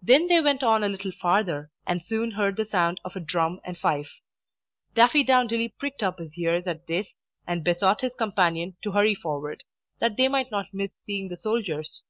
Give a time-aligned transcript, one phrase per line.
[0.00, 3.58] Then they went on a little farther, and soon heard the sound of a drum
[3.64, 4.12] and fife.
[4.94, 7.16] Daffydowndilly pricked up his ears at this,
[7.48, 9.64] and besought his companion to hurry forward,
[9.98, 12.04] that they might not miss seeing the soldiers.